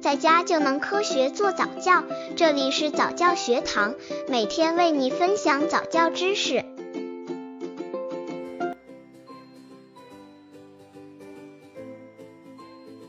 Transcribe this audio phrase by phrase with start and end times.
[0.00, 2.02] 在家就能科学做早教。
[2.34, 3.94] 这里是早教学堂，
[4.28, 6.64] 每天为你分享早教知识。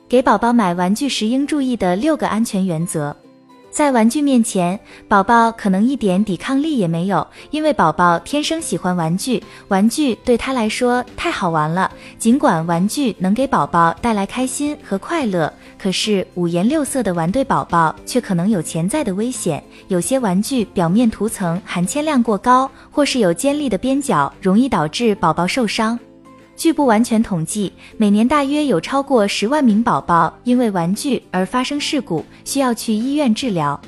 [0.10, 3.16] 给宝宝买玩具时应注意的六个安全原则。
[3.72, 4.78] 在玩具面前，
[5.08, 11.90] 宝宝可能一点抵抗力也没有，因为宝宝天生喜欢玩具，玩具对他来说太好玩了。
[12.20, 19.64] 尽管玩具能给宝宝带来开心和快乐，可是五颜六色的玩对宝宝却可能有潜在的危险。
[19.88, 25.98] 有些玩具表面涂层含铅量过高，或是有尖利的边角，容易导致宝宝受伤。
[26.62, 33.82] 据不完全统计，每年大约有超过十万名宝宝因为玩具而发生事故，需要去医院治疗。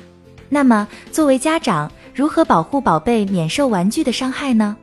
[0.48, 4.76] 那么，作为家长，如何保护宝贝免受玩具的伤害呢？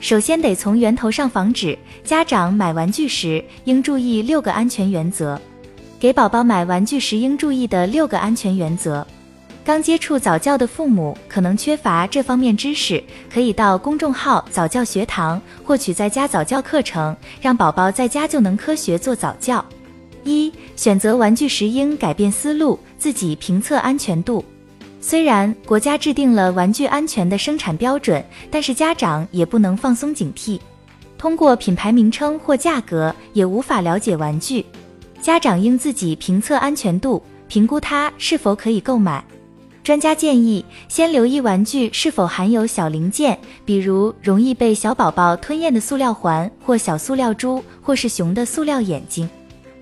[0.00, 1.78] 首先得从源头上防止。
[2.02, 5.40] 家长买玩具时应注意六个安全原则。
[6.00, 9.06] 给宝宝买玩具时应注意的六个安全原则。
[9.68, 19.62] 刚接触早教的父母可能缺乏这方面知识，可以到公众号早教学堂获取在家早教课程，让宝宝在家就能科学做早教。
[20.24, 24.42] 一、选择玩具时应改变思路，自己评测安全度。
[25.02, 30.58] 虽然国家制定了玩具安全的生产标准，但是家长也不能放松警惕。
[31.18, 34.64] 通过品牌名称或价格也无法了解玩具，
[35.20, 39.22] 家长应自己评测安全度，评估它是否可以购买。
[39.88, 49.26] 专家建议先留意玩具是否含有小零件，比如容易被小宝宝吞咽的塑料环，或小塑料珠，或是熊的塑料眼睛。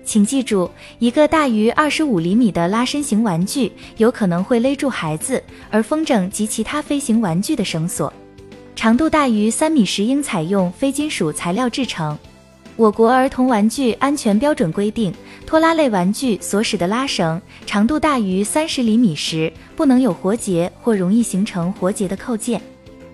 [0.05, 8.13] 请记住，一个大于二十五厘米的拉伸型玩具有可能会勒住孩子，而风筝及其他飞行玩具的绳索
[8.77, 12.17] 长度大于三米时应采用非金属材料制成。
[12.77, 15.11] 我国儿童玩具安全标准规定，
[15.47, 22.59] 拖拉类玩具所使的拉绳长度大于三十厘米时，不能有活结或容易形成活结的扣件；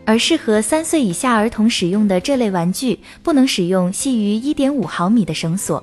[0.06, 5.82] 而适合三岁以下儿童使用的这类玩具，不能使用细于一点五毫米的绳索。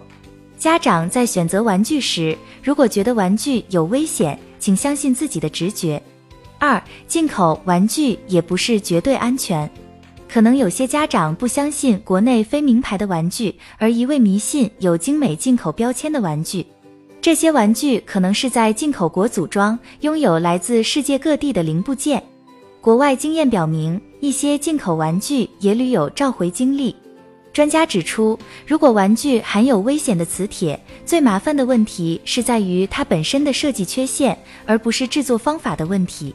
[0.58, 6.00] 家长在选择玩具时，如果觉得玩具有危险，请相信自己的直觉。
[6.58, 9.68] 二、进口玩具也不是绝对安全。
[10.32, 16.64] 可能有些家长不相信国内非名牌的玩具，而一味迷信有精美进口标签的玩具。
[17.20, 22.22] 这些玩具可能是在进口国组装，拥有来自世界各地的零部件。
[22.80, 26.94] 国外经验表明，一些进口玩具也屡有召回经历。
[27.52, 36.32] 专家指出，如果玩具含有危险的磁铁，最麻烦的问题是在于它本身的设计缺陷，而不是制作方法的问题。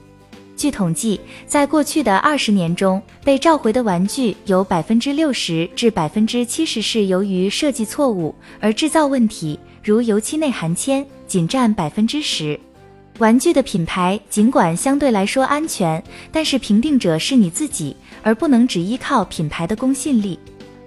[0.55, 12.59] 据统计，在过去的二十年中，被召回的玩具有百分之六十至百分之七十是由于设计错误，而制造问题，如油漆内含铅，仅占百分之十。
[13.19, 16.01] 玩具的品牌尽管相对来说安全，
[16.31, 20.39] 但是评定者是你自己，而不能只依靠品牌的公信力。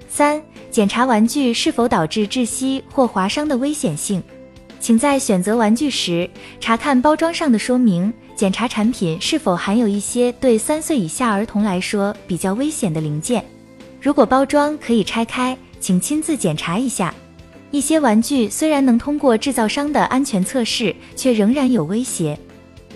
[0.08, 4.22] 三、检查玩具是否导致窒息或划伤的危险性，
[4.80, 8.12] 请在选择玩具时查看包装上的说明。
[8.38, 13.44] 检查产品是否含有一些对三岁以下儿童来说比较危险的零件。
[14.00, 17.12] 如果包装可以拆开，请亲自检查一下。
[17.72, 22.38] 一些玩具虽然能通过制造商的安全测试，却仍然有威胁。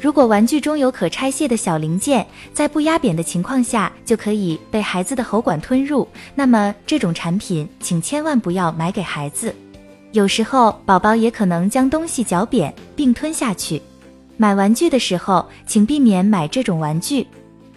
[0.01, 2.25] 如果玩具中有可拆卸的小零件，
[2.55, 9.53] 在不压扁的情况下就可以被孩子的喉管吞入，那么这种产品请千万不要买给孩子。
[10.13, 13.83] 有时候宝宝也可能将东西嚼扁并吞下去。
[14.43, 17.25] 买玩具的时候，请避免买这种玩具。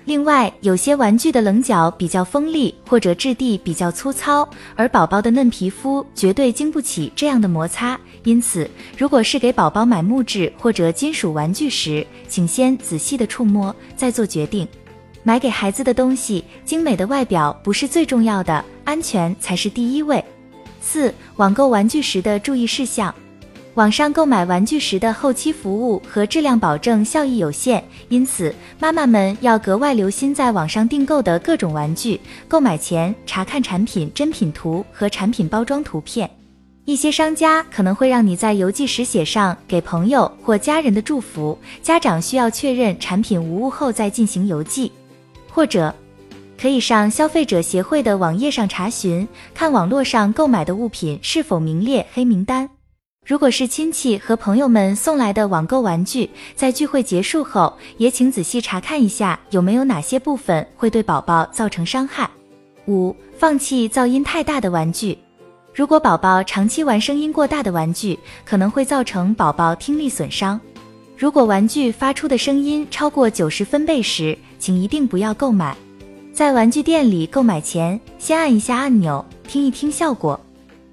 [0.04, 8.00] 另外，有些玩具的棱角比较锋利，或者质地比较粗糙，而宝宝的嫩皮肤绝对经不起这样的摩擦。
[8.24, 8.68] 因此，
[8.98, 14.68] 如果是给宝宝买木质或者金属玩具时，请先仔细的触摸，再做决定。
[15.22, 20.26] 买给孩子的东西，精美的外表不是最重要的，安全才是第一位。
[20.82, 23.14] 四、网购玩具时的注意事项。
[23.76, 32.18] 网上购买玩具时的后期服务和质量保证效益有限，因此妈妈们要格外留心在网上订购的各种玩具。
[32.48, 36.30] 购买前查看产品真品图和产品包装图片。
[36.86, 44.90] 一些商家可能会让你在邮寄时写上给朋友或家人的祝福，家长需要确认产品无误后再进行邮寄。
[45.52, 45.94] 或者
[46.58, 52.70] 可以上消费者协会的网页上查询，看网络上购买的物品是否名列黑名单。
[53.26, 62.30] 如果是亲戚和朋友们送来的网购玩具，在聚会结束后，也请仔细查看一下有没有哪些部分会对宝宝造成伤害。
[62.88, 65.18] 五、放弃噪音太大的玩具。
[65.74, 70.62] 如果宝宝长期玩声音过大的玩具，可能会造成宝宝听力损伤。
[71.18, 75.76] 如果玩具发出的声音超过九十分贝时，请一定不要购买。
[76.32, 80.40] 在玩具店里购买前，先按一下按钮，听一听效果。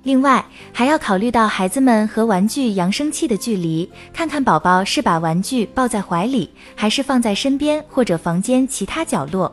[0.05, 9.53] 另外，还要考虑到孩子们和玩具扬声器的距离，看看宝宝是把玩具抱在怀里，还是放在身边或者房间其他角落。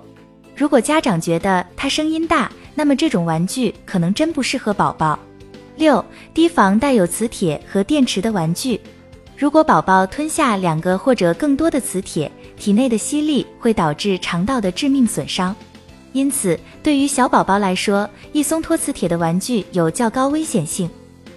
[0.55, 5.17] 如果家长觉得它声音大，那么这种玩具可能真不适合宝宝。
[5.75, 6.03] 六、
[6.33, 8.81] 提防带有磁铁和电池的玩具。
[9.37, 15.55] 如果宝宝吞下两个或者更多的磁铁，体内的吸力会导致肠道的致命损伤。
[16.13, 20.89] 因此，对于小宝宝来说，易松脱磁铁的玩具有较高危险性。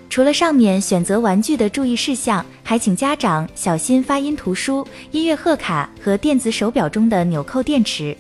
[0.09, 8.17] 除了上面选择玩具的注意事项，还请家长小心发音图书、音乐贺卡和电子手表中的纽扣电池。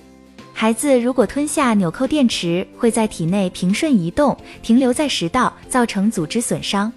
[0.54, 6.90] 孩子如果吞下纽扣电池，会在体内平顺移动，停留在食道，造成组织损伤。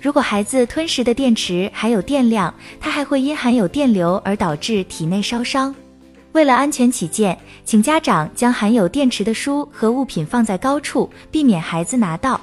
[0.00, 5.74] 如果孩子吞食的电池含有电量，它还会因含有电流而导致体内烧伤。
[6.34, 12.40] 为了安全起见，请家长将含有电池的书和物品放在高处，避免孩子拿到。